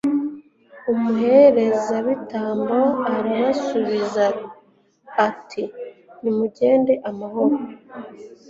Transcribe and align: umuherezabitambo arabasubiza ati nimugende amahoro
umuherezabitambo 0.91 2.79
arabasubiza 3.15 4.25
ati 5.27 5.63
nimugende 6.21 6.93
amahoro 7.09 7.55